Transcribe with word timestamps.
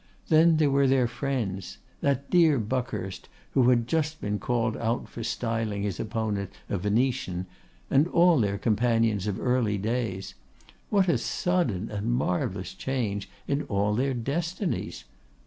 Then 0.29 0.57
there 0.57 0.71
were 0.71 0.87
their 0.87 1.07
friends; 1.07 1.77
that 1.99 2.31
dear 2.31 2.57
Buckhurst, 2.57 3.29
who 3.51 3.69
had 3.69 3.87
just 3.87 4.19
been 4.19 4.39
called 4.39 4.75
out 4.77 5.07
for 5.07 5.21
styling 5.23 5.83
his 5.83 5.99
opponent 5.99 6.49
a 6.71 6.79
Venetian, 6.79 7.45
and 7.87 8.07
all 8.07 8.39
their 8.39 8.57
companions 8.57 9.27
of 9.27 9.39
early 9.39 9.77
days. 9.77 10.33
What 10.89 11.07
a 11.07 11.19
sudden 11.19 11.91
and 11.91 12.11
marvellous 12.11 12.73
change 12.73 13.29
in 13.47 13.61
all 13.65 13.93
their 13.93 14.15
destinies! 14.15 15.03